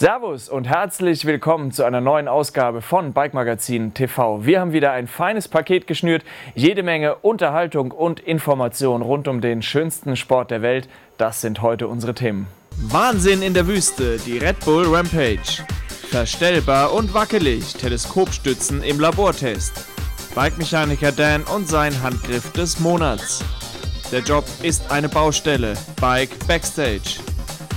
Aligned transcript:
Servus 0.00 0.48
und 0.48 0.66
herzlich 0.66 1.26
willkommen 1.26 1.72
zu 1.72 1.84
einer 1.84 2.00
neuen 2.00 2.26
Ausgabe 2.26 2.80
von 2.80 3.12
Bike 3.12 3.34
Magazin 3.34 3.92
TV. 3.92 4.46
Wir 4.46 4.58
haben 4.58 4.72
wieder 4.72 4.92
ein 4.92 5.06
feines 5.06 5.46
Paket 5.46 5.86
geschnürt, 5.86 6.24
jede 6.54 6.82
Menge 6.82 7.16
Unterhaltung 7.16 7.90
und 7.90 8.18
Information 8.18 9.02
rund 9.02 9.28
um 9.28 9.42
den 9.42 9.60
schönsten 9.60 10.16
Sport 10.16 10.52
der 10.52 10.62
Welt. 10.62 10.88
Das 11.18 11.42
sind 11.42 11.60
heute 11.60 11.86
unsere 11.86 12.14
Themen. 12.14 12.46
Wahnsinn 12.78 13.42
in 13.42 13.52
der 13.52 13.66
Wüste, 13.66 14.16
die 14.24 14.38
Red 14.38 14.64
Bull 14.64 14.86
Rampage. 14.86 15.62
Verstellbar 16.08 16.94
und 16.94 17.12
wackelig, 17.12 17.74
Teleskopstützen 17.74 18.82
im 18.82 19.00
Labortest. 19.00 19.84
Bike-Mechaniker 20.34 21.12
Dan 21.12 21.42
und 21.42 21.68
sein 21.68 22.02
Handgriff 22.02 22.50
des 22.52 22.80
Monats. 22.80 23.44
Der 24.10 24.20
Job 24.20 24.46
ist 24.62 24.90
eine 24.90 25.10
Baustelle. 25.10 25.74
Bike 26.00 26.30
Backstage. 26.48 27.20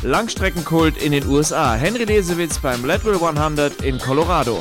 Langstreckenkult 0.04 1.02
in 1.02 1.14
den 1.14 1.26
USA. 1.28 1.76
Henry 1.76 2.04
Lesewitz 2.04 2.60
beim 2.60 2.84
Leadville 2.84 3.26
100 3.26 3.82
in 3.84 3.98
Colorado. 4.00 4.58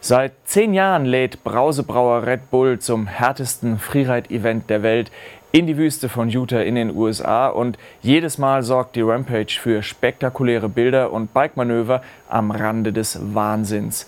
Seit 0.00 0.32
zehn 0.44 0.74
Jahren 0.74 1.06
lädt 1.06 1.44
Brausebrauer 1.44 2.26
Red 2.26 2.50
Bull 2.50 2.78
zum 2.78 3.06
härtesten 3.06 3.78
Freeride-Event 3.78 4.68
der 4.68 4.82
Welt 4.82 5.10
in 5.50 5.66
die 5.66 5.78
Wüste 5.78 6.10
von 6.10 6.28
Utah 6.28 6.60
in 6.60 6.74
den 6.74 6.94
USA 6.94 7.48
und 7.48 7.78
jedes 8.02 8.36
Mal 8.36 8.62
sorgt 8.62 8.96
die 8.96 9.00
Rampage 9.00 9.58
für 9.58 9.82
spektakuläre 9.82 10.68
Bilder 10.68 11.10
und 11.10 11.32
Bike-Manöver 11.32 12.02
am 12.28 12.50
Rande 12.50 12.92
des 12.92 13.18
Wahnsinns. 13.34 14.06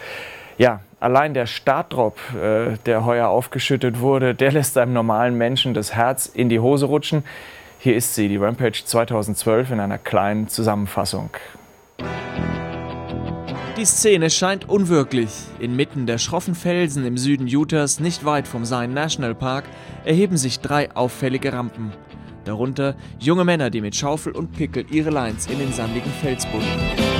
Ja, 0.58 0.80
allein 1.00 1.34
der 1.34 1.46
Startdrop, 1.46 2.18
äh, 2.34 2.76
der 2.86 3.04
heuer 3.04 3.28
aufgeschüttet 3.28 4.00
wurde, 4.00 4.34
der 4.34 4.52
lässt 4.52 4.78
einem 4.78 4.92
normalen 4.92 5.36
Menschen 5.36 5.74
das 5.74 5.94
Herz 5.94 6.26
in 6.26 6.48
die 6.48 6.60
Hose 6.60 6.86
rutschen. 6.86 7.24
Hier 7.78 7.96
ist 7.96 8.14
sie, 8.14 8.28
die 8.28 8.36
Rampage 8.36 8.82
2012 8.84 9.70
in 9.72 9.80
einer 9.80 9.98
kleinen 9.98 10.48
Zusammenfassung. 10.48 11.30
Die 13.76 13.84
Szene 13.84 14.30
scheint 14.30 14.68
unwirklich. 14.68 15.30
Inmitten 15.58 16.06
der 16.06 16.16
schroffen 16.16 16.54
Felsen 16.54 17.04
im 17.04 17.18
Süden 17.18 17.46
Utahs, 17.46 18.00
nicht 18.00 18.24
weit 18.24 18.48
vom 18.48 18.64
Zion 18.64 18.94
National 18.94 19.34
Park, 19.34 19.64
erheben 20.06 20.38
sich 20.38 20.60
drei 20.60 20.90
auffällige 20.96 21.52
Rampen. 21.52 21.92
Darunter 22.46 22.94
junge 23.18 23.44
Männer, 23.44 23.68
die 23.68 23.82
mit 23.82 23.94
Schaufel 23.94 24.32
und 24.32 24.52
Pickel 24.52 24.86
ihre 24.90 25.10
Lines 25.10 25.46
in 25.46 25.58
den 25.58 25.72
sandigen 25.72 26.10
Felsboden. 26.22 27.15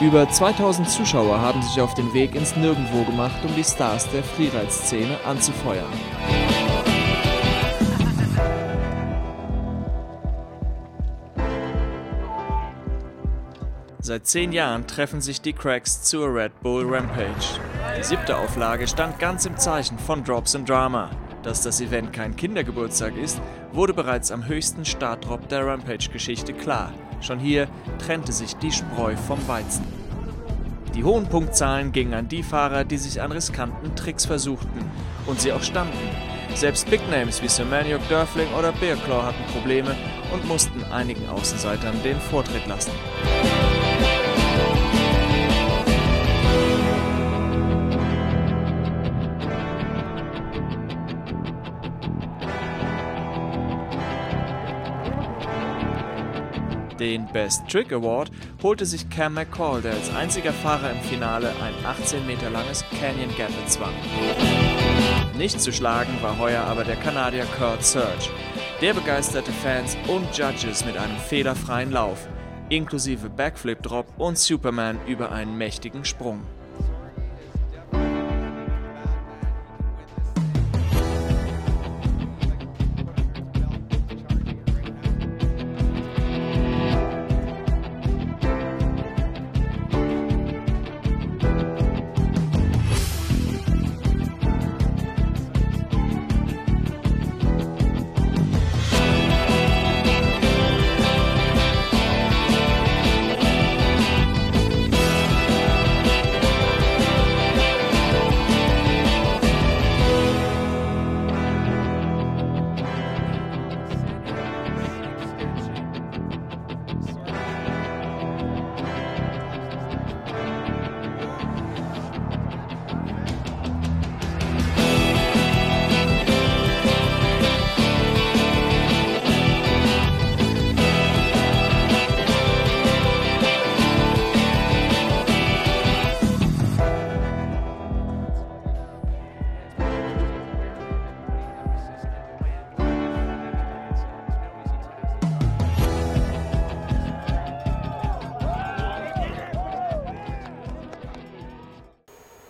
Über 0.00 0.28
2000 0.28 0.88
Zuschauer 0.88 1.40
haben 1.40 1.62
sich 1.62 1.80
auf 1.80 1.94
den 1.94 2.12
Weg 2.12 2.34
ins 2.34 2.56
Nirgendwo 2.56 3.04
gemacht, 3.04 3.36
um 3.44 3.54
die 3.54 3.62
Stars 3.62 4.10
der 4.10 4.24
Freeride-Szene 4.24 5.18
anzufeuern. 5.24 5.92
Seit 14.00 14.26
zehn 14.26 14.52
Jahren 14.52 14.86
treffen 14.86 15.22
sich 15.22 15.40
die 15.40 15.54
Cracks 15.54 16.02
zur 16.02 16.34
Red 16.34 16.60
Bull 16.60 16.84
Rampage. 16.84 17.58
Die 17.98 18.02
siebte 18.02 18.36
Auflage 18.36 18.86
stand 18.86 19.18
ganz 19.18 19.46
im 19.46 19.56
Zeichen 19.56 19.98
von 19.98 20.22
Drops 20.24 20.54
and 20.54 20.68
Drama. 20.68 21.08
Dass 21.42 21.62
das 21.62 21.80
Event 21.80 22.12
kein 22.12 22.36
Kindergeburtstag 22.36 23.16
ist, 23.16 23.40
wurde 23.72 23.94
bereits 23.94 24.30
am 24.30 24.46
höchsten 24.46 24.84
Startdrop 24.84 25.48
der 25.48 25.66
Rampage-Geschichte 25.66 26.52
klar. 26.52 26.92
Schon 27.20 27.38
hier 27.38 27.68
trennte 27.98 28.32
sich 28.32 28.56
die 28.56 28.72
Spreu 28.72 29.16
vom 29.16 29.46
Weizen. 29.48 29.84
Die 30.94 31.02
hohen 31.02 31.26
Punktzahlen 31.26 31.90
gingen 31.90 32.14
an 32.14 32.28
die 32.28 32.42
Fahrer, 32.42 32.84
die 32.84 32.98
sich 32.98 33.20
an 33.20 33.32
riskanten 33.32 33.96
Tricks 33.96 34.26
versuchten 34.26 34.90
und 35.26 35.40
sie 35.40 35.52
auch 35.52 35.62
standen. 35.62 35.98
Selbst 36.54 36.88
Big 36.88 37.00
Names 37.10 37.42
wie 37.42 37.48
Sir 37.48 37.64
Maniok 37.64 38.06
Dörfling 38.08 38.46
oder 38.56 38.70
Bearclaw 38.72 39.24
hatten 39.24 39.52
Probleme 39.52 39.96
und 40.32 40.46
mussten 40.46 40.84
einigen 40.84 41.28
Außenseitern 41.28 42.00
den 42.04 42.20
Vortritt 42.20 42.66
lassen. 42.68 42.92
Den 57.04 57.26
Best 57.26 57.68
Trick 57.68 57.92
Award 57.92 58.30
holte 58.62 58.86
sich 58.86 59.10
Cam 59.10 59.34
McCall, 59.34 59.82
der 59.82 59.92
als 59.92 60.08
einziger 60.14 60.54
Fahrer 60.54 60.90
im 60.90 61.00
Finale 61.02 61.50
ein 61.62 61.84
18 61.84 62.26
Meter 62.26 62.48
langes 62.48 62.82
Canyon 62.98 63.28
Gap 63.36 63.50
bezwang. 63.62 63.92
Nicht 65.36 65.60
zu 65.60 65.70
schlagen 65.70 66.16
war 66.22 66.38
heuer 66.38 66.62
aber 66.62 66.82
der 66.82 66.96
Kanadier 66.96 67.44
Kurt 67.58 67.84
Surge. 67.84 68.30
Der 68.80 68.94
begeisterte 68.94 69.52
Fans 69.52 69.98
und 70.08 70.34
Judges 70.34 70.86
mit 70.86 70.96
einem 70.96 71.18
fehlerfreien 71.18 71.92
Lauf, 71.92 72.26
inklusive 72.70 73.28
Backflip 73.28 73.82
Drop 73.82 74.06
und 74.16 74.38
Superman 74.38 74.98
über 75.06 75.30
einen 75.30 75.58
mächtigen 75.58 76.06
Sprung. 76.06 76.40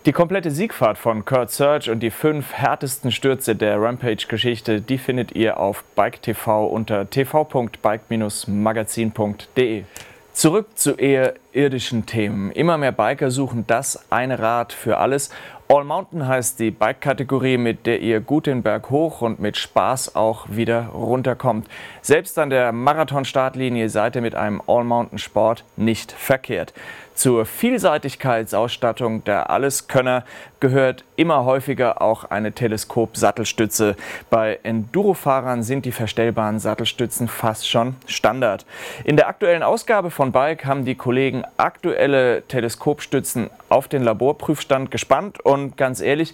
Die 0.05 0.11
komplette 0.11 0.51
Siegfahrt 0.51 0.99
von 0.99 1.25
Kurt 1.25 1.49
Surge 1.49 1.91
und 1.91 2.01
die 2.01 2.11
fünf 2.11 2.53
härtesten 2.53 3.11
Stürze 3.11 3.55
der 3.55 3.81
Rampage-Geschichte, 3.81 4.79
die 4.79 4.99
findet 4.99 5.31
ihr 5.31 5.59
auf 5.59 5.83
Bike 5.95 6.21
TV 6.21 6.67
unter 6.67 7.09
tv.bike-magazin.de. 7.09 9.83
Zurück 10.31 10.77
zu 10.77 10.95
eher 10.95 11.33
irdischen 11.53 12.05
Themen. 12.05 12.51
Immer 12.51 12.77
mehr 12.77 12.91
Biker 12.91 13.31
suchen 13.31 13.65
das 13.65 14.11
eine 14.11 14.37
Rad 14.37 14.73
für 14.73 14.97
alles. 14.97 15.31
All 15.67 15.85
Mountain 15.85 16.27
heißt 16.27 16.59
die 16.59 16.69
Bike-Kategorie, 16.69 17.57
mit 17.57 17.87
der 17.87 17.99
ihr 18.01 18.19
gut 18.19 18.45
den 18.45 18.61
Berg 18.61 18.91
hoch 18.91 19.21
und 19.21 19.39
mit 19.39 19.57
Spaß 19.57 20.15
auch 20.15 20.45
wieder 20.49 20.87
runterkommt. 20.87 21.67
Selbst 22.03 22.37
an 22.37 22.51
der 22.51 22.73
Marathon-Startlinie 22.73 23.89
seid 23.89 24.17
ihr 24.17 24.21
mit 24.21 24.35
einem 24.35 24.61
All 24.67 24.83
Mountain 24.83 25.17
Sport 25.17 25.63
nicht 25.77 26.11
verkehrt. 26.11 26.73
Zur 27.15 27.45
Vielseitigkeitsausstattung 27.45 29.23
der 29.23 29.49
Alleskönner 29.49 30.25
gehört 30.59 31.05
immer 31.15 31.45
häufiger 31.45 32.01
auch 32.01 32.25
eine 32.25 32.51
Teleskop-Sattelstütze. 32.51 33.95
Bei 34.29 34.59
Enduro-Fahrern 34.63 35.63
sind 35.63 35.85
die 35.85 35.93
verstellbaren 35.93 36.59
Sattelstützen 36.59 37.29
fast 37.29 37.69
schon 37.69 37.95
Standard. 38.05 38.65
In 39.05 39.15
der 39.15 39.29
aktuellen 39.29 39.63
Ausgabe 39.63 40.11
von 40.11 40.33
Bike 40.33 40.65
haben 40.65 40.83
die 40.83 40.95
Kollegen 40.95 41.45
aktuelle 41.55 42.43
Teleskopstützen 42.49 43.49
auf 43.69 43.87
den 43.87 44.03
Laborprüfstand 44.03 44.91
gespannt 44.91 45.39
und 45.39 45.77
ganz 45.77 46.01
ehrlich, 46.01 46.33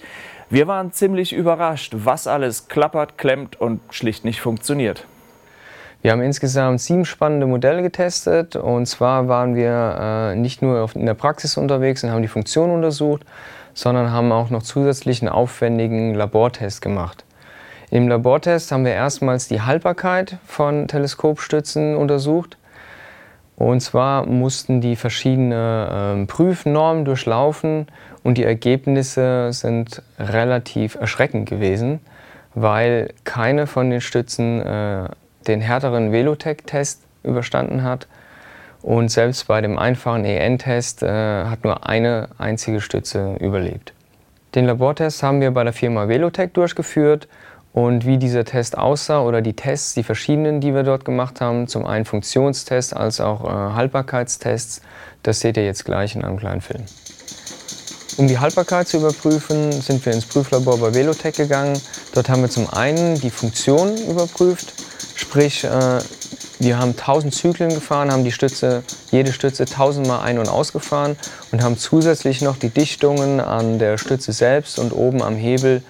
wir 0.50 0.68
waren 0.68 0.92
ziemlich 0.92 1.31
überrascht, 1.31 1.94
was 1.95 2.25
alles 2.25 2.68
klappert, 2.68 3.19
klemmt 3.19 3.62
und 3.62 3.81
schlicht 3.92 4.25
nicht 4.25 4.42
funktioniert. 4.42 5.06
Wir 6.01 6.12
haben 6.12 6.21
insgesamt 6.21 6.81
sieben 6.81 7.06
spannende 7.06 7.45
Modelle 7.45 7.83
getestet 7.83 8.56
und 8.56 8.88
zwar 8.88 9.27
waren 9.27 9.53
wir 9.53 10.31
äh, 10.31 10.36
nicht 10.36 10.63
nur 10.63 10.89
in 10.95 11.06
der 11.06 11.13
Praxis 11.13 11.57
unterwegs 11.57 12.03
und 12.03 12.09
haben 12.09 12.24
die 12.24 12.27
Funktion 12.27 12.71
untersucht, 12.71 13.21
sondern 13.75 14.12
haben 14.12 14.31
auch 14.31 14.50
noch 14.50 14.63
zusätzlichen 14.63 15.30
aufwendigen 15.30 16.15
Labortest 16.15 16.81
gemacht. 16.81 17.24
Im 17.92 18.07
Labortest 18.07 18.71
haben 18.71 18.83
wir 18.83 18.94
erstmals 18.94 19.48
die 19.48 19.62
Haltbarkeit 19.62 20.38
von 20.48 20.88
Teleskopstützen 20.88 21.95
untersucht. 21.95 22.57
Und 23.57 23.81
zwar 23.81 24.25
mussten 24.25 24.81
die 24.81 24.95
verschiedene 24.95 26.24
äh, 26.24 26.25
Prüfnormen 26.25 27.06
durchlaufen 27.06 27.86
und 28.24 28.39
die 28.39 28.44
Ergebnisse 28.44 29.54
sind 29.54 30.01
relativ 30.18 30.95
erschreckend 30.95 31.47
gewesen, 31.47 32.00
weil 32.56 33.13
keine 33.24 33.68
von 33.68 33.92
den 33.92 34.01
Stützen 34.01 34.62
äh, 34.62 35.09
den 35.48 35.62
härteren 35.62 36.12
Velotech-Test 36.12 37.02
überstanden 37.24 37.84
hat. 37.84 38.08
Und 38.82 39.10
selbst 39.10 39.48
bei 39.48 39.62
dem 39.62 39.78
einfachen 39.78 40.26
EN-Test 40.26 41.04
äh, 41.04 41.46
hat 41.46 41.64
nur 41.64 41.88
eine 41.88 42.30
einzige 42.38 42.82
Stütze 42.82 43.36
überlebt. 43.40 43.94
Den 44.56 44.66
Labortest 44.66 45.24
haben 45.24 45.40
wir 45.40 45.52
bei 45.52 45.64
der 45.64 45.74
Firma 45.74 46.08
Velotech 46.08 46.52
durchgeführt 46.54 47.28
und 47.74 48.06
wie 48.06 48.18
dieser 48.18 48.44
Test 48.44 48.78
aussah 48.78 49.22
oder 49.22 49.42
die 49.42 49.54
Tests, 49.54 49.94
die 49.94 50.04
verschiedenen, 50.04 50.60
die 50.60 50.74
wir 50.74 50.84
dort 50.84 51.06
gemacht 51.06 51.40
haben, 51.40 51.68
zum 51.68 51.86
einen 51.86 52.04
Funktionstests 52.06 52.92
als 52.92 53.22
auch 53.22 53.46
äh, 53.46 53.74
Haltbarkeitstests, 53.76 54.82
das 55.24 55.40
seht 55.40 55.56
ihr 55.58 55.66
jetzt 55.66 55.86
gleich 55.86 56.16
in 56.16 56.24
einem 56.26 56.38
kleinen 56.38 56.62
Film. 56.62 56.84
Um 58.18 58.28
die 58.28 58.40
Haltbarkeit 58.40 58.90
zu 58.90 58.98
überprüfen, 58.98 59.72
sind 59.72 60.06
wir 60.06 60.12
ins 60.12 60.26
Prüflabor 60.26 60.80
bei 60.80 60.94
Velotech 60.94 61.36
gegangen. 61.36 61.80
Dort 62.14 62.28
haben 62.28 62.42
wir 62.42 62.50
zum 62.50 62.70
einen 62.70 63.20
die 63.22 63.30
Funktion 63.30 63.96
überprüft, 64.10 64.74
sprich 65.21 65.63
äh, 65.63 66.00
wir 66.59 66.77
haben 66.77 66.91
1000 66.91 67.33
Zyklen 67.33 67.69
gefahren, 67.69 68.12
haben 68.12 68.23
die 68.23 68.31
Stütze, 68.31 68.83
jede 69.09 69.33
Stütze 69.33 69.63
1000 69.63 70.06
Mal 70.06 70.21
ein- 70.21 70.38
und 70.38 70.47
ausgefahren 70.47 71.18
und 71.51 71.63
haben 71.63 71.75
zusätzlich 71.75 72.41
noch 72.41 72.56
die 72.56 72.69
Dichtungen 72.69 73.39
an 73.39 73.79
der 73.79 73.97
Stütze 73.97 74.31
selbst 74.31 74.77
und 74.77 74.91
oben 74.91 75.23
am 75.23 75.35
Hebel 75.35 75.81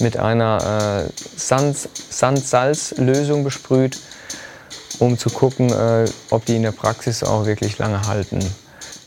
mit 0.00 0.16
einer 0.16 1.06
äh, 1.06 1.10
Sand-Salz-Lösung 1.36 3.44
besprüht, 3.44 4.00
um 4.98 5.18
zu 5.18 5.28
gucken, 5.28 5.70
äh, 5.70 6.06
ob 6.30 6.46
die 6.46 6.56
in 6.56 6.62
der 6.62 6.72
Praxis 6.72 7.22
auch 7.22 7.44
wirklich 7.44 7.76
lange 7.78 8.06
halten. 8.06 8.38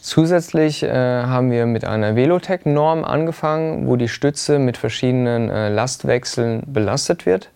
Zusätzlich 0.02 0.84
äh, 0.84 0.90
haben 0.90 1.50
wir 1.50 1.66
mit 1.66 1.84
einer 1.84 2.16
Velotech-Norm 2.16 3.04
angefangen, 3.04 3.88
wo 3.88 3.96
die 3.96 4.08
Stütze 4.08 4.60
mit 4.60 4.78
verschiedenen 4.78 5.50
äh, 5.50 5.70
Lastwechseln 5.70 6.62
belastet 6.68 7.26
wird. 7.26 7.50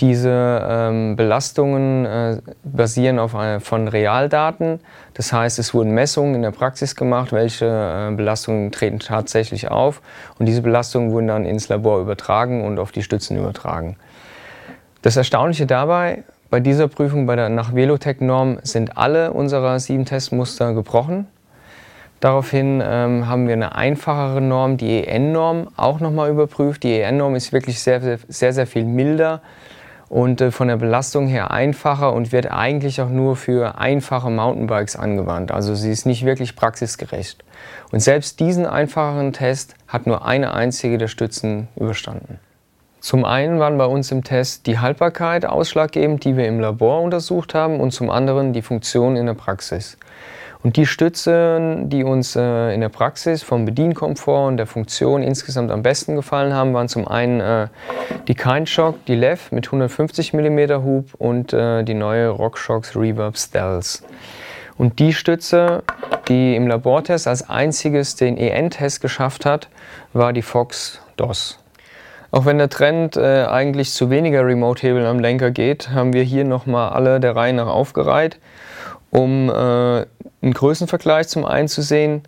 Diese 0.00 0.64
ähm, 0.64 1.16
Belastungen 1.16 2.06
äh, 2.06 2.40
basieren 2.62 3.18
auf 3.18 3.34
eine, 3.34 3.58
von 3.58 3.88
Realdaten. 3.88 4.78
Das 5.14 5.32
heißt, 5.32 5.58
es 5.58 5.74
wurden 5.74 5.90
Messungen 5.90 6.36
in 6.36 6.42
der 6.42 6.52
Praxis 6.52 6.94
gemacht, 6.94 7.32
welche 7.32 7.66
äh, 7.66 8.14
Belastungen 8.14 8.70
treten 8.70 9.00
tatsächlich 9.00 9.68
auf. 9.70 10.00
Und 10.38 10.46
diese 10.46 10.62
Belastungen 10.62 11.10
wurden 11.10 11.26
dann 11.26 11.44
ins 11.44 11.68
Labor 11.68 12.00
übertragen 12.00 12.64
und 12.64 12.78
auf 12.78 12.92
die 12.92 13.02
Stützen 13.02 13.36
übertragen. 13.36 13.96
Das 15.02 15.16
Erstaunliche 15.16 15.66
dabei, 15.66 16.22
bei 16.48 16.60
dieser 16.60 16.86
Prüfung 16.86 17.26
bei 17.26 17.34
der 17.34 17.48
nach 17.48 17.74
Velotech-Norm 17.74 18.58
sind 18.62 18.96
alle 18.96 19.32
unserer 19.32 19.80
sieben 19.80 20.04
Testmuster 20.04 20.74
gebrochen. 20.74 21.26
Daraufhin 22.20 22.82
ähm, 22.84 23.28
haben 23.28 23.46
wir 23.48 23.54
eine 23.54 23.74
einfachere 23.74 24.40
Norm, 24.40 24.76
die 24.76 25.06
EN-Norm, 25.06 25.68
auch 25.76 25.98
nochmal 25.98 26.30
überprüft. 26.30 26.84
Die 26.84 27.00
EN-Norm 27.00 27.34
ist 27.34 27.52
wirklich 27.52 27.80
sehr, 27.80 28.00
sehr, 28.00 28.18
sehr, 28.28 28.52
sehr 28.52 28.66
viel 28.66 28.84
milder 28.84 29.40
und 30.08 30.40
äh, 30.40 30.50
von 30.50 30.68
der 30.68 30.76
Belastung 30.76 31.26
her 31.26 31.50
einfacher 31.50 32.12
und 32.12 32.32
wird 32.32 32.50
eigentlich 32.50 33.00
auch 33.00 33.10
nur 33.10 33.36
für 33.36 33.78
einfache 33.78 34.30
Mountainbikes 34.30 34.96
angewandt. 34.96 35.52
Also 35.52 35.74
sie 35.74 35.90
ist 35.90 36.06
nicht 36.06 36.24
wirklich 36.24 36.56
praxisgerecht. 36.56 37.44
Und 37.92 38.00
selbst 38.00 38.40
diesen 38.40 38.66
einfacheren 38.66 39.32
Test 39.32 39.74
hat 39.86 40.06
nur 40.06 40.24
eine 40.24 40.52
einzige 40.52 40.98
der 40.98 41.08
Stützen 41.08 41.68
überstanden. 41.76 42.38
Zum 43.00 43.24
einen 43.24 43.60
waren 43.60 43.78
bei 43.78 43.86
uns 43.86 44.10
im 44.10 44.24
Test 44.24 44.66
die 44.66 44.78
Haltbarkeit 44.78 45.46
ausschlaggebend, 45.46 46.24
die 46.24 46.36
wir 46.36 46.48
im 46.48 46.58
Labor 46.58 47.00
untersucht 47.00 47.54
haben, 47.54 47.80
und 47.80 47.92
zum 47.92 48.10
anderen 48.10 48.52
die 48.52 48.62
Funktion 48.62 49.16
in 49.16 49.26
der 49.26 49.34
Praxis. 49.34 49.96
Und 50.64 50.76
die 50.76 50.86
Stützen, 50.86 51.88
die 51.88 52.02
uns 52.02 52.34
äh, 52.34 52.74
in 52.74 52.80
der 52.80 52.88
Praxis 52.88 53.44
vom 53.44 53.64
Bedienkomfort 53.64 54.48
und 54.48 54.56
der 54.56 54.66
Funktion 54.66 55.22
insgesamt 55.22 55.70
am 55.70 55.82
besten 55.82 56.16
gefallen 56.16 56.52
haben, 56.52 56.74
waren 56.74 56.88
zum 56.88 57.06
einen 57.06 57.40
äh, 57.40 57.68
die 58.26 58.34
Kindshock, 58.34 59.04
die 59.06 59.14
Lev 59.14 59.52
mit 59.52 59.66
150 59.66 60.32
mm 60.32 60.84
Hub 60.84 61.14
und 61.18 61.52
äh, 61.52 61.84
die 61.84 61.94
neue 61.94 62.28
RockShox 62.30 62.96
Reverb 62.96 63.38
Stealth. 63.38 64.02
Und 64.76 64.98
die 64.98 65.12
Stütze, 65.12 65.84
die 66.26 66.56
im 66.56 66.66
Labortest 66.66 67.28
als 67.28 67.48
einziges 67.48 68.16
den 68.16 68.36
EN-Test 68.36 69.00
geschafft 69.00 69.46
hat, 69.46 69.68
war 70.12 70.32
die 70.32 70.42
Fox 70.42 71.00
DOS. 71.16 71.60
Auch 72.30 72.46
wenn 72.46 72.58
der 72.58 72.68
Trend 72.68 73.16
äh, 73.16 73.44
eigentlich 73.44 73.92
zu 73.92 74.10
weniger 74.10 74.44
Remote-Hebeln 74.44 75.06
am 75.06 75.20
Lenker 75.20 75.52
geht, 75.52 75.90
haben 75.90 76.12
wir 76.12 76.24
hier 76.24 76.44
nochmal 76.44 76.90
alle 76.90 77.20
der 77.20 77.36
Reihe 77.36 77.54
nach 77.54 77.68
aufgereiht 77.68 78.38
um 79.10 79.48
äh, 79.48 79.52
einen 79.52 80.54
Größenvergleich 80.54 81.28
zum 81.28 81.44
einen 81.44 81.68
zu 81.68 81.82
sehen. 81.82 82.22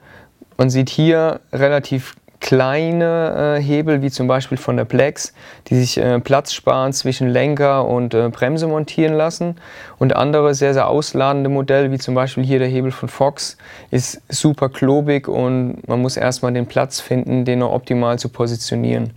Man 0.56 0.70
sieht 0.70 0.90
hier 0.90 1.40
relativ 1.52 2.14
kleine 2.40 3.58
äh, 3.58 3.62
Hebel, 3.62 4.00
wie 4.02 4.10
zum 4.10 4.26
Beispiel 4.26 4.56
von 4.56 4.76
der 4.76 4.86
Plex, 4.86 5.34
die 5.68 5.76
sich 5.76 5.98
äh, 5.98 6.18
Platz 6.20 6.52
sparen 6.52 6.92
zwischen 6.92 7.28
Lenker 7.28 7.86
und 7.86 8.14
äh, 8.14 8.28
Bremse 8.30 8.66
montieren 8.66 9.14
lassen. 9.14 9.56
Und 9.98 10.16
andere 10.16 10.54
sehr, 10.54 10.72
sehr 10.72 10.88
ausladende 10.88 11.50
Modelle, 11.50 11.92
wie 11.92 11.98
zum 11.98 12.14
Beispiel 12.14 12.42
hier 12.42 12.58
der 12.58 12.68
Hebel 12.68 12.92
von 12.92 13.08
Fox, 13.08 13.58
ist 13.90 14.22
super 14.28 14.70
klobig 14.70 15.28
und 15.28 15.86
man 15.86 16.00
muss 16.00 16.16
erstmal 16.16 16.52
den 16.52 16.66
Platz 16.66 17.00
finden, 17.00 17.44
den 17.44 17.58
noch 17.58 17.72
optimal 17.72 18.18
zu 18.18 18.30
positionieren. 18.30 19.12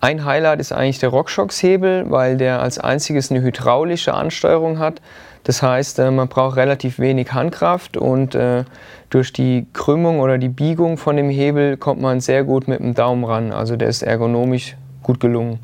Ein 0.00 0.24
Highlight 0.24 0.60
ist 0.60 0.72
eigentlich 0.72 0.98
der 0.98 1.10
RockShox-Hebel, 1.10 2.10
weil 2.10 2.36
der 2.36 2.60
als 2.60 2.78
einziges 2.78 3.30
eine 3.30 3.40
hydraulische 3.40 4.12
Ansteuerung 4.12 4.80
hat. 4.80 5.00
Das 5.44 5.62
heißt, 5.62 5.98
äh, 5.98 6.10
man 6.10 6.28
braucht 6.28 6.56
relativ 6.56 6.98
wenig 6.98 7.32
Handkraft 7.32 7.96
und 7.96 8.34
äh, 8.34 8.64
durch 9.10 9.32
die 9.32 9.66
Krümmung 9.72 10.20
oder 10.20 10.38
die 10.38 10.48
Biegung 10.48 10.96
von 10.96 11.16
dem 11.16 11.30
Hebel 11.30 11.76
kommt 11.76 12.00
man 12.00 12.20
sehr 12.20 12.44
gut 12.44 12.68
mit 12.68 12.80
dem 12.80 12.94
Daumen 12.94 13.24
ran. 13.24 13.52
Also 13.52 13.76
der 13.76 13.88
ist 13.88 14.02
ergonomisch 14.02 14.76
gut 15.02 15.20
gelungen. 15.20 15.58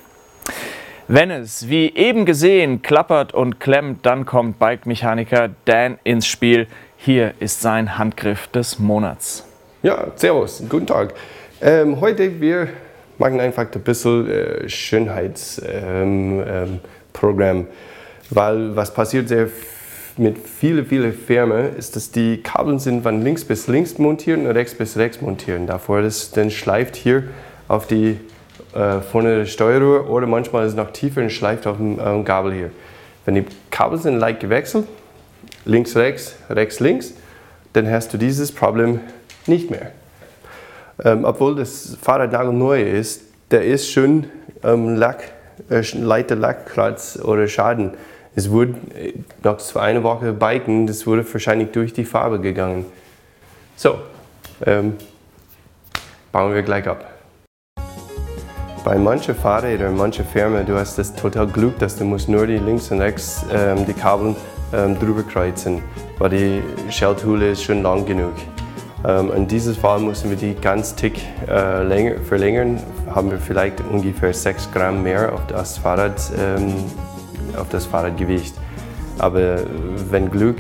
Wenn 1.07 1.31
es, 1.31 1.69
wie 1.69 1.95
eben 1.95 2.25
gesehen, 2.25 2.83
klappert 2.83 3.33
und 3.35 3.61
klemmt, 3.61 4.07
dann 4.07 4.25
kommt 4.25 4.59
Bike-Mechaniker 4.59 5.51
Dan 5.67 5.99
ins 6.03 6.27
Spiel. 6.27 6.67
Hier 7.05 7.35
ist 7.41 7.61
sein 7.61 7.99
Handgriff 7.99 8.47
des 8.47 8.79
Monats. 8.79 9.45
Ja, 9.83 10.13
servus, 10.15 10.63
guten 10.69 10.87
Tag. 10.87 11.15
Ähm, 11.61 12.01
heute 12.01 12.41
wir 12.41 12.69
machen 13.19 13.41
einfach 13.41 13.67
ein 13.75 13.81
bisschen 13.81 14.31
äh, 14.31 14.69
Schönheitsprogramm, 14.69 16.47
ähm, 17.25 17.41
ähm, 17.41 17.67
weil 18.31 18.77
was 18.77 18.95
passiert 18.95 19.27
sehr 19.27 19.49
mit 20.17 20.39
vielen, 20.39 20.87
vielen 20.87 21.13
Firmen 21.13 21.75
ist, 21.75 21.97
dass 21.97 22.13
die 22.13 22.41
Kabel 22.41 22.79
sind 22.79 23.03
von 23.03 23.21
links 23.21 23.45
bis 23.45 23.67
links 23.67 23.99
montieren 23.99 24.47
und 24.47 24.53
rechts 24.53 24.75
bis 24.77 24.97
rechts 24.97 25.21
montieren. 25.21 25.67
Davor 25.67 26.03
das 26.03 26.31
dann 26.31 26.53
schleift 26.53 26.95
hier 26.95 27.25
auf 27.67 27.89
die 27.89 28.21
äh, 28.77 29.01
vorne 29.01 29.39
der 29.39 29.47
Steuerrohr 29.47 30.09
oder 30.09 30.29
manchmal 30.29 30.67
ist 30.67 30.75
es 30.75 30.77
noch 30.77 30.93
tiefer 30.93 31.21
und 31.21 31.31
schleift 31.31 31.67
auf 31.67 31.79
dem 31.79 31.99
äh, 31.99 32.23
Gabel 32.23 32.53
hier. 32.53 32.71
Wenn 33.25 33.35
die 33.35 33.45
Kabel 33.73 33.99
sind 33.99 34.21
leicht 34.21 34.39
gewechselt, 34.39 34.87
links, 35.65 35.97
rechts, 35.97 36.35
rechts, 36.51 36.81
links, 36.81 37.15
dann 37.73 37.91
hast 37.91 38.13
du 38.13 38.19
dieses 38.19 38.53
Problem 38.53 39.01
nicht 39.47 39.71
mehr. 39.71 39.93
Ähm, 41.05 41.25
obwohl 41.25 41.57
das 41.57 41.97
Fahrrad 42.01 42.33
nagelneu 42.33 42.83
ist, 42.83 43.23
der 43.51 43.65
ist 43.65 43.91
schon 43.91 44.27
ähm, 44.63 44.97
Lack, 44.97 45.25
äh, 45.71 45.83
leichter 45.95 46.37
Lackkratz 46.37 47.19
oder 47.23 47.49
Schaden. 47.49 47.93
Es 48.35 48.51
wurde 48.51 48.75
äh, 48.95 49.13
noch 49.43 49.77
eine 49.77 50.03
Woche 50.03 50.33
biken, 50.33 50.87
das 50.87 51.07
wurde 51.07 51.25
wahrscheinlich 51.33 51.71
durch 51.71 51.93
die 51.93 52.05
Farbe 52.05 52.41
gegangen. 52.41 52.87
So, 53.77 53.99
ähm, 54.65 54.97
bauen 56.31 56.55
wir 56.55 56.63
gleich 56.63 56.87
ab. 56.87 57.09
Bei 58.85 58.97
manchen 58.97 59.35
Fahrrädern, 59.35 59.97
manchen 59.97 60.25
Firmen, 60.25 60.67
du 60.67 60.75
hast 60.75 60.99
das 60.99 61.15
total 61.15 61.47
Glück, 61.47 61.79
dass 61.79 61.97
du 61.97 62.05
musst 62.05 62.29
nur 62.29 62.47
die 62.47 62.59
links 62.59 62.91
und 62.91 63.01
rechts 63.01 63.45
ähm, 63.53 63.87
die 63.87 63.93
Kabel 63.93 64.35
ähm, 64.73 64.99
drüber 64.99 65.23
kreuzen, 65.23 65.83
weil 66.19 66.31
die 66.31 66.63
Schalthule 66.91 67.51
ist 67.51 67.63
schon 67.63 67.83
lang 67.83 68.07
genug. 68.07 68.35
Ähm, 69.05 69.33
in 69.35 69.49
diesem 69.49 69.75
Fall 69.75 70.01
müssen 70.01 70.31
wir 70.31 70.37
die 70.37 70.55
ganz 70.55 70.95
tick 70.95 71.15
äh, 71.49 71.83
länger, 71.83 72.21
verlängern, 72.21 72.81
haben 73.13 73.31
wir 73.31 73.39
vielleicht 73.39 73.81
ungefähr 73.91 74.33
6 74.33 74.71
Gramm 74.73 75.03
mehr 75.03 75.33
auf 75.33 75.47
das, 75.49 75.79
Fahrrad, 75.79 76.21
ähm, 76.39 76.75
auf 77.59 77.69
das 77.69 77.87
Fahrradgewicht. 77.87 78.55
Aber 79.19 79.59
wenn 80.11 80.31
Glück, 80.31 80.59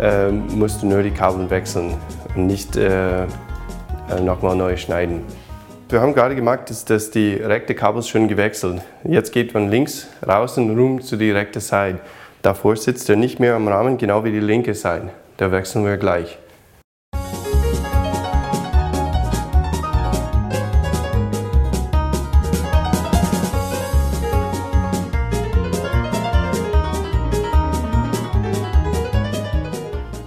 äh, 0.00 0.30
musst 0.30 0.82
du 0.82 0.86
nur 0.86 1.02
die 1.02 1.12
Kabel 1.12 1.48
wechseln 1.50 1.94
und 2.34 2.46
nicht 2.46 2.76
äh, 2.76 3.22
äh 3.22 3.26
nochmal 4.22 4.56
neu 4.56 4.76
schneiden. 4.76 5.22
Wir 5.88 6.00
haben 6.00 6.14
gerade 6.14 6.34
gemacht, 6.34 6.70
dass, 6.70 6.84
dass 6.84 7.10
die 7.10 7.34
rechte 7.34 7.74
Kabel 7.74 8.02
schon 8.02 8.26
gewechselt. 8.26 8.82
Jetzt 9.04 9.32
geht 9.32 9.52
von 9.52 9.68
links 9.68 10.08
raus 10.26 10.58
und 10.58 10.76
rum 10.76 11.00
zu 11.00 11.16
die 11.16 11.30
rechte 11.30 11.60
Seite. 11.60 12.00
Davor 12.44 12.76
sitzt 12.76 13.08
er 13.08 13.16
nicht 13.16 13.40
mehr 13.40 13.54
am 13.54 13.66
Rahmen, 13.68 13.96
genau 13.96 14.22
wie 14.22 14.30
die 14.30 14.38
linke 14.38 14.74
Seite. 14.74 15.08
Da 15.38 15.50
wechseln 15.50 15.82
wir 15.86 15.96
gleich. 15.96 16.36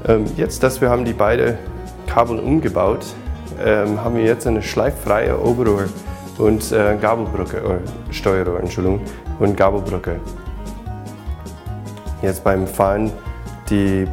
Ähm, 0.08 0.26
jetzt, 0.38 0.64
dass 0.64 0.82
wir 0.82 0.90
haben 0.90 1.06
die 1.06 1.14
beiden 1.14 1.60
Kabel 2.08 2.40
umgebaut, 2.40 3.06
ähm, 3.64 4.04
haben 4.04 4.16
wir 4.16 4.24
jetzt 4.24 4.48
eine 4.48 4.64
schleiffreie 4.64 5.40
Oberrohr 5.40 5.86
und 6.40 6.72
äh, 6.72 6.98
Gabelbrücke, 7.00 7.64
oder 7.64 7.80
Steuerrohr, 8.10 8.60
Entschuldigung, 8.60 9.02
und 9.38 9.56
Gabelbrücke. 9.56 10.20
Jetzt 12.22 12.44
beim 12.44 12.68
Fahren, 12.68 13.12
die 13.70 14.08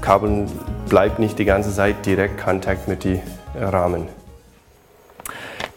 Kabel 0.00 0.46
bleibt 0.88 1.18
nicht 1.18 1.38
die 1.38 1.44
ganze 1.44 1.72
Zeit 1.72 2.06
direkt 2.06 2.38
Kontakt 2.40 2.86
mit 2.86 3.04
den 3.04 3.20
Rahmen. 3.56 4.17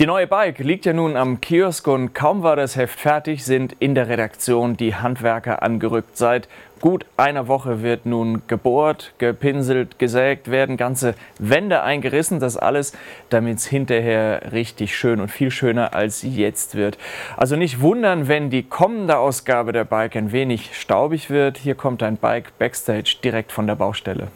Die 0.01 0.07
neue 0.07 0.25
Bike 0.25 0.57
liegt 0.57 0.87
ja 0.87 0.93
nun 0.93 1.15
am 1.15 1.41
Kiosk 1.41 1.85
und 1.85 2.15
kaum 2.15 2.41
war 2.41 2.55
das 2.55 2.75
Heft 2.75 2.99
fertig, 2.99 3.45
sind 3.45 3.75
in 3.77 3.93
der 3.93 4.09
Redaktion 4.09 4.75
die 4.75 4.95
Handwerker 4.95 5.61
angerückt. 5.61 6.17
Seit 6.17 6.49
gut 6.79 7.05
einer 7.17 7.47
Woche 7.47 7.83
wird 7.83 8.07
nun 8.07 8.41
gebohrt, 8.47 9.13
gepinselt, 9.19 9.99
gesägt, 9.99 10.49
werden 10.49 10.75
ganze 10.75 11.13
Wände 11.37 11.83
eingerissen. 11.83 12.39
Das 12.39 12.57
alles, 12.57 12.93
damit 13.29 13.59
es 13.59 13.67
hinterher 13.67 14.51
richtig 14.53 14.97
schön 14.97 15.21
und 15.21 15.29
viel 15.29 15.51
schöner 15.51 15.93
als 15.93 16.23
jetzt 16.23 16.73
wird. 16.73 16.97
Also 17.37 17.55
nicht 17.55 17.79
wundern, 17.79 18.27
wenn 18.27 18.49
die 18.49 18.63
kommende 18.63 19.19
Ausgabe 19.19 19.71
der 19.71 19.85
Bike 19.85 20.15
ein 20.15 20.31
wenig 20.31 20.75
staubig 20.75 21.29
wird. 21.29 21.59
Hier 21.59 21.75
kommt 21.75 22.01
ein 22.01 22.17
Bike 22.17 22.57
Backstage 22.57 23.17
direkt 23.23 23.51
von 23.51 23.67
der 23.67 23.75
Baustelle. 23.75 24.29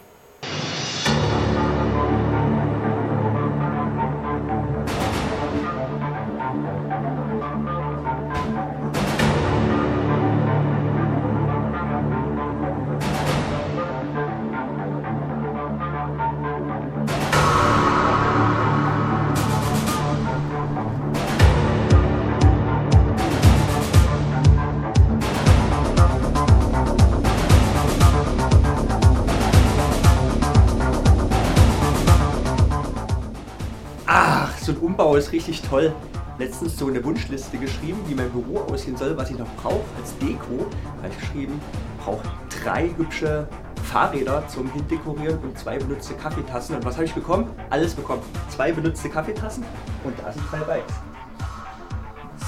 Umbau 34.98 35.18
ist 35.18 35.34
richtig 35.34 35.62
toll. 35.62 35.94
Letztens 36.38 36.78
so 36.78 36.88
eine 36.88 37.04
Wunschliste 37.04 37.58
geschrieben, 37.58 38.00
wie 38.08 38.16
mein 38.16 38.30
Büro 38.30 38.62
aussehen 38.72 38.96
soll, 38.96 39.18
was 39.18 39.30
ich 39.30 39.38
noch 39.38 39.54
brauche 39.62 39.84
als 40.00 40.18
Deko. 40.20 40.68
Habe 41.00 41.10
ich 41.10 41.20
geschrieben, 41.20 41.60
brauche 42.02 42.24
drei 42.64 42.90
hübsche 42.96 43.46
Fahrräder 43.84 44.48
zum 44.48 44.72
Hindekorieren 44.72 45.38
und 45.40 45.60
zwei 45.60 45.80
benutzte 45.80 46.14
Kaffeetassen. 46.14 46.78
Und 46.78 46.86
was 46.86 46.96
habe 46.96 47.04
ich 47.04 47.14
bekommen? 47.14 47.50
Alles 47.72 47.94
bekommen. 47.94 48.22
Zwei 48.48 48.72
benutzte 48.72 49.10
Kaffeetassen 49.10 49.66
und 50.06 50.18
da 50.18 50.32
sind 50.32 50.46
drei 50.50 50.60
Bikes. 50.60 50.94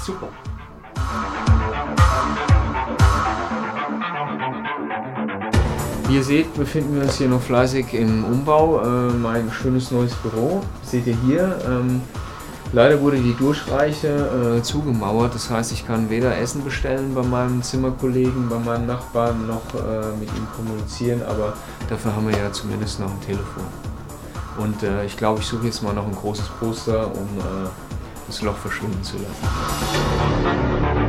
Super. 0.06 0.28
Wie 6.06 6.14
ihr 6.14 6.24
seht, 6.24 6.54
befinden 6.54 6.94
wir 6.94 7.02
uns 7.02 7.18
hier 7.18 7.28
noch 7.28 7.42
fleißig 7.42 7.92
im 7.92 8.24
Umbau. 8.24 8.80
Äh, 8.80 9.12
mein 9.12 9.52
schönes 9.52 9.90
neues 9.90 10.14
Büro. 10.14 10.62
Seht 10.82 11.06
ihr 11.06 11.16
hier. 11.26 11.58
Leider 12.72 13.00
wurde 13.00 13.16
die 13.16 13.34
Durchreiche 13.34 14.58
äh, 14.58 14.62
zugemauert. 14.62 15.34
Das 15.34 15.48
heißt, 15.48 15.72
ich 15.72 15.86
kann 15.86 16.10
weder 16.10 16.36
Essen 16.36 16.62
bestellen 16.62 17.14
bei 17.14 17.22
meinem 17.22 17.62
Zimmerkollegen, 17.62 18.48
bei 18.48 18.58
meinen 18.58 18.86
Nachbarn, 18.86 19.46
noch 19.46 19.74
äh, 19.74 20.14
mit 20.20 20.28
ihm 20.28 20.46
kommunizieren. 20.54 21.22
Aber 21.26 21.54
dafür 21.88 22.14
haben 22.14 22.28
wir 22.28 22.36
ja 22.36 22.52
zumindest 22.52 23.00
noch 23.00 23.10
ein 23.10 23.20
Telefon. 23.20 23.64
Und 24.58 24.82
äh, 24.82 25.04
ich 25.06 25.16
glaube, 25.16 25.40
ich 25.40 25.46
suche 25.46 25.66
jetzt 25.66 25.82
mal 25.82 25.94
noch 25.94 26.06
ein 26.06 26.14
großes 26.14 26.48
Poster, 26.60 27.06
um 27.06 27.38
äh, 27.38 27.68
das 28.26 28.42
Loch 28.42 28.56
verschwinden 28.56 29.02
zu 29.02 29.16
lassen. 29.16 31.07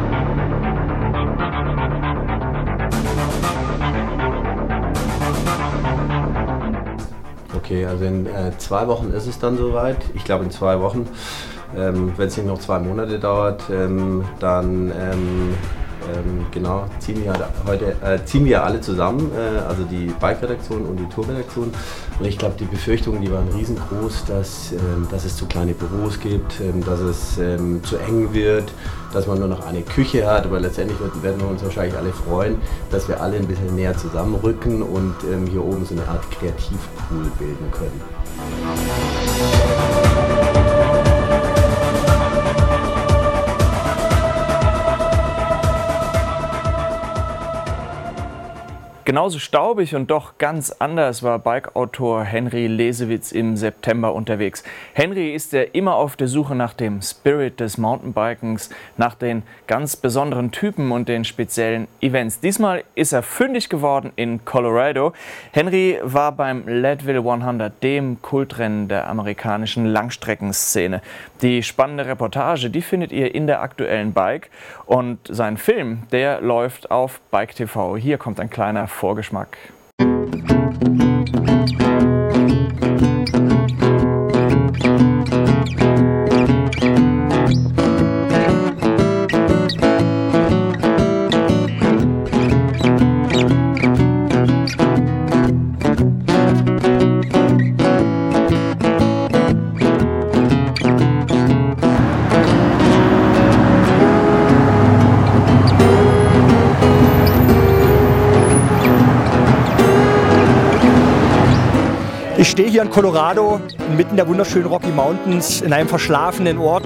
Okay, 7.70 7.86
also 7.86 8.04
in 8.04 8.26
äh, 8.26 8.52
zwei 8.58 8.88
Wochen 8.88 9.12
ist 9.14 9.28
es 9.28 9.38
dann 9.38 9.56
soweit. 9.56 9.98
Ich 10.16 10.24
glaube 10.24 10.44
in 10.44 10.50
zwei 10.50 10.80
Wochen. 10.80 11.08
Ähm, 11.78 12.14
Wenn 12.18 12.28
es 12.28 12.36
nicht 12.36 12.48
noch 12.48 12.58
zwei 12.58 12.80
Monate 12.80 13.20
dauert, 13.20 13.62
ähm, 13.70 14.26
dann 14.40 14.92
ähm, 16.16 16.40
ähm 16.40 16.46
genau 16.52 16.86
ziehen 17.00 17.24
wir 17.24 17.34
heute 17.66 17.96
äh, 18.02 18.24
ziehen 18.26 18.46
wir 18.46 18.64
alle 18.64 18.82
zusammen, 18.82 19.32
äh, 19.36 19.60
also 19.60 19.84
die 19.84 20.08
Bike-Redaktion 20.20 20.86
und 20.86 20.98
die 20.98 21.06
Tour-Redaktion. 21.08 21.72
Und 22.20 22.26
ich 22.26 22.38
glaube, 22.38 22.56
die 22.60 22.66
Befürchtungen, 22.66 23.22
die 23.22 23.32
waren 23.32 23.48
riesengroß, 23.50 24.26
dass, 24.26 24.72
ähm, 24.74 25.08
dass 25.10 25.26
es 25.26 25.36
zu 25.38 25.46
kleine 25.46 25.74
Büros 25.74 26.20
gibt, 26.20 26.60
ähm, 26.60 26.84
dass 26.84 27.00
es 27.00 27.36
zu 27.36 27.98
eng 27.98 28.34
wird, 28.34 28.72
dass 29.14 29.28
man 29.28 29.40
nur 29.40 29.48
noch 29.48 29.66
eine 29.66 29.82
Küche 29.82 30.30
hat. 30.30 30.46
Aber 30.46 30.60
letztendlich 30.60 30.98
werden 31.22 31.40
wir 31.40 31.48
uns 31.48 31.64
wahrscheinlich 31.64 31.96
alle 31.96 32.12
freuen, 32.12 32.58
dass 32.92 33.08
wir 33.08 33.22
alle 33.22 33.38
ein 33.38 33.48
bisschen 33.48 33.76
näher 33.76 33.96
zusammenrücken 33.96 34.82
und 34.82 35.16
hier 35.50 35.64
oben 35.64 35.86
so 35.86 35.94
eine 35.94 36.08
Art 36.08 36.30
Kreativpool 36.32 37.32
bilden 37.38 37.72
können. 37.72 38.02
Genauso 49.10 49.40
staubig 49.40 49.96
und 49.96 50.12
doch 50.12 50.38
ganz 50.38 50.70
anders 50.70 51.24
war 51.24 51.40
Bikeautor 51.40 52.24
Henry 52.24 52.68
Lesewitz 52.68 53.32
im 53.32 53.58
September 53.58 54.14
unterwegs. 54.14 54.64
Henry 54.94 55.34
ist 55.34 55.52
ja 55.52 55.64
immer 55.64 55.96
auf 55.96 56.16
der 56.16 56.28
Suche 56.28 56.54
nach 56.54 56.76
dem 56.76 57.02
Spirit 57.02 57.60
des 57.60 57.80
Mountainbikens, 57.80 58.70
nach 58.98 59.16
den 59.16 59.42
ganz 59.66 59.96
besonderen 59.96 60.52
Typen 60.52 60.92
und 60.92 61.10
den 61.10 61.26
speziellen 61.26 61.88
Events. 62.02 62.40
Diesmal 62.40 62.84
ist 62.94 63.12
er 63.12 63.24
fündig 63.24 63.68
geworden 63.68 64.12
in 64.16 64.46
Colorado. 64.46 65.14
Henry 65.54 65.98
war 66.04 66.32
beim 66.32 66.68
Leadville 66.68 67.28
100, 67.28 67.82
dem 67.82 68.22
Kultrennen 68.22 68.90
der 68.90 69.08
amerikanischen 69.08 69.88
Langstreckenszene. 69.88 71.02
Die 71.42 71.64
spannende 71.64 72.06
Reportage, 72.06 72.70
die 72.70 72.84
findet 72.84 73.12
ihr 73.12 73.34
in 73.34 73.48
der 73.48 73.64
aktuellen 73.64 74.14
Bike 74.14 74.52
und 74.86 75.18
sein 75.28 75.58
Film, 75.58 76.04
der 76.12 76.42
läuft 76.42 76.92
auf 76.92 77.22
Bike 77.32 77.56
TV. 77.56 77.98
Hier 77.98 78.20
kommt 78.20 78.40
ein 78.40 78.52
kleiner 78.52 78.88
Vorgeschmack. 79.00 79.58
Ich 112.40 112.48
stehe 112.48 112.70
hier 112.70 112.84
in 112.84 112.90
Colorado, 112.90 113.60
inmitten 113.92 114.16
der 114.16 114.26
wunderschönen 114.26 114.68
Rocky 114.68 114.92
Mountains, 114.92 115.60
in 115.60 115.74
einem 115.74 115.90
verschlafenen 115.90 116.58
Ort 116.58 116.86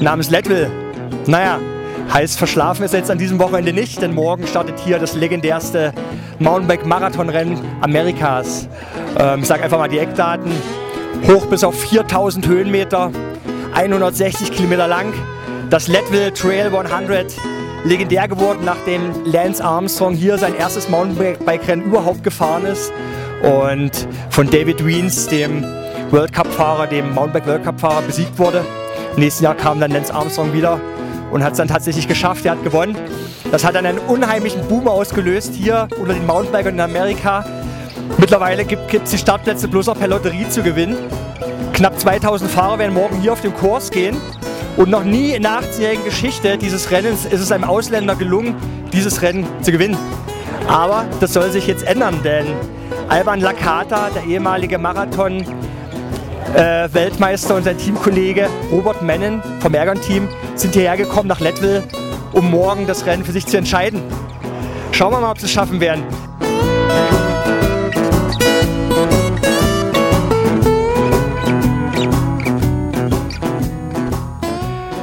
namens 0.00 0.30
Leadville. 0.30 0.70
Naja, 1.26 1.58
heißt 2.12 2.38
verschlafen 2.38 2.84
ist 2.84 2.94
jetzt 2.94 3.10
an 3.10 3.18
diesem 3.18 3.40
Wochenende 3.40 3.72
nicht, 3.72 4.00
denn 4.00 4.14
morgen 4.14 4.46
startet 4.46 4.78
hier 4.78 5.00
das 5.00 5.16
legendärste 5.16 5.92
Mountainbike-Marathonrennen 6.38 7.58
Amerikas. 7.80 8.68
Ähm, 9.18 9.40
ich 9.40 9.48
sage 9.48 9.64
einfach 9.64 9.78
mal 9.78 9.88
die 9.88 9.98
Eckdaten. 9.98 10.52
Hoch 11.26 11.46
bis 11.46 11.64
auf 11.64 11.74
4000 11.80 12.46
Höhenmeter, 12.46 13.10
160 13.74 14.52
Kilometer 14.52 14.86
lang. 14.86 15.12
Das 15.68 15.88
Leadville 15.88 16.32
Trail 16.32 16.72
100, 16.72 17.34
legendär 17.82 18.28
geworden, 18.28 18.60
nachdem 18.64 19.10
Lance 19.24 19.64
Armstrong 19.64 20.14
hier 20.14 20.38
sein 20.38 20.54
erstes 20.56 20.88
Mountainbike-Rennen 20.88 21.86
überhaupt 21.86 22.22
gefahren 22.22 22.66
ist 22.66 22.92
und 23.42 24.06
von 24.30 24.48
David 24.48 24.84
Wiens, 24.84 25.26
dem 25.26 25.64
World 26.10 26.32
Cup-Fahrer, 26.32 26.86
dem 26.86 27.14
Mountainbike 27.14 27.46
World 27.46 27.64
Cup-Fahrer, 27.64 28.02
besiegt 28.02 28.38
wurde. 28.38 28.64
Im 29.14 29.20
nächsten 29.20 29.44
Jahr 29.44 29.54
kam 29.54 29.80
dann 29.80 29.90
Lance 29.90 30.12
Armstrong 30.14 30.52
wieder 30.52 30.80
und 31.30 31.42
hat 31.42 31.52
es 31.52 31.58
dann 31.58 31.68
tatsächlich 31.68 32.08
geschafft. 32.08 32.44
Er 32.44 32.52
hat 32.52 32.64
gewonnen. 32.64 32.96
Das 33.50 33.64
hat 33.64 33.74
dann 33.74 33.86
einen 33.86 33.98
unheimlichen 33.98 34.66
Boom 34.68 34.88
ausgelöst 34.88 35.54
hier 35.54 35.88
unter 35.98 36.14
den 36.14 36.26
Mountainbikern 36.26 36.74
in 36.74 36.80
Amerika. 36.80 37.44
Mittlerweile 38.18 38.64
gibt 38.64 38.92
es 38.94 39.10
die 39.10 39.18
Startplätze 39.18 39.68
bloß 39.68 39.86
noch 39.86 39.98
per 39.98 40.08
Lotterie 40.08 40.48
zu 40.48 40.62
gewinnen. 40.62 40.96
Knapp 41.72 41.98
2000 41.98 42.50
Fahrer 42.50 42.78
werden 42.78 42.94
morgen 42.94 43.20
hier 43.20 43.32
auf 43.32 43.40
dem 43.40 43.54
Kurs 43.54 43.90
gehen. 43.90 44.16
Und 44.76 44.88
noch 44.90 45.04
nie 45.04 45.32
in 45.32 45.42
der 45.42 45.60
18-jährigen 45.60 46.04
Geschichte 46.04 46.56
dieses 46.56 46.90
Rennens 46.90 47.26
ist 47.26 47.40
es 47.40 47.52
einem 47.52 47.64
Ausländer 47.64 48.14
gelungen, 48.14 48.54
dieses 48.92 49.20
Rennen 49.20 49.46
zu 49.60 49.72
gewinnen. 49.72 49.96
Aber 50.66 51.04
das 51.20 51.32
soll 51.34 51.50
sich 51.50 51.66
jetzt 51.66 51.86
ändern, 51.86 52.20
denn 52.24 52.46
Alban 53.12 53.40
Lakata, 53.40 54.08
der 54.08 54.24
ehemalige 54.24 54.78
Marathon-Weltmeister 54.78 57.52
äh, 57.52 57.56
und 57.58 57.64
sein 57.64 57.76
Teamkollege 57.76 58.48
Robert 58.70 59.02
Mennen 59.02 59.42
vom 59.60 59.74
Ergon-Team 59.74 60.26
sind 60.54 60.72
hierher 60.72 60.96
gekommen 60.96 61.28
nach 61.28 61.40
Leadville, 61.40 61.82
um 62.32 62.50
morgen 62.50 62.86
das 62.86 63.04
Rennen 63.04 63.22
für 63.22 63.32
sich 63.32 63.46
zu 63.46 63.58
entscheiden. 63.58 64.00
Schauen 64.92 65.12
wir 65.12 65.20
mal, 65.20 65.30
ob 65.30 65.38
sie 65.38 65.44
es 65.44 65.52
schaffen 65.52 65.78
werden. 65.78 66.02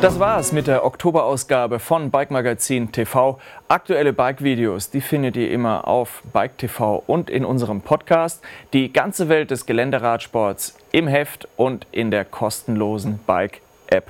Das 0.01 0.17
war's 0.17 0.53
mit 0.53 0.67
der 0.67 0.85
Oktoberausgabe 0.85 1.77
von 1.77 2.09
Bike 2.09 2.31
Magazin 2.31 2.93
TV. 2.93 3.38
Aktuelle 3.67 4.13
Bike-Videos, 4.13 4.89
die 4.89 5.01
findet 5.01 5.35
ihr 5.35 5.51
immer 5.51 5.89
auf 5.89 6.23
Bike 6.31 6.57
TV 6.57 7.03
und 7.05 7.29
in 7.29 7.43
unserem 7.43 7.81
Podcast. 7.81 8.41
Die 8.71 8.93
ganze 8.93 9.27
Welt 9.27 9.51
des 9.51 9.65
Geländeradsports 9.65 10.77
im 10.93 11.09
Heft 11.09 11.49
und 11.57 11.85
in 11.91 12.12
der 12.12 12.23
kostenlosen 12.23 13.19
Bike-App. 13.27 14.09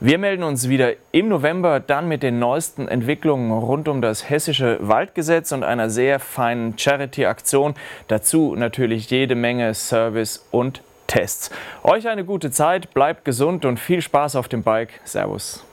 Wir 0.00 0.16
melden 0.16 0.42
uns 0.42 0.70
wieder 0.70 0.92
im 1.12 1.28
November 1.28 1.80
dann 1.80 2.08
mit 2.08 2.22
den 2.22 2.38
neuesten 2.38 2.88
Entwicklungen 2.88 3.50
rund 3.52 3.88
um 3.88 4.00
das 4.00 4.30
hessische 4.30 4.78
Waldgesetz 4.80 5.52
und 5.52 5.64
einer 5.64 5.90
sehr 5.90 6.18
feinen 6.18 6.78
Charity-Aktion. 6.78 7.74
Dazu 8.08 8.54
natürlich 8.56 9.10
jede 9.10 9.34
Menge 9.34 9.74
Service 9.74 10.46
und 10.50 10.80
Tests. 11.06 11.50
Euch 11.82 12.08
eine 12.08 12.24
gute 12.24 12.50
Zeit, 12.50 12.94
bleibt 12.94 13.24
gesund 13.24 13.64
und 13.64 13.78
viel 13.78 14.00
Spaß 14.00 14.36
auf 14.36 14.48
dem 14.48 14.62
Bike. 14.62 15.00
Servus. 15.04 15.65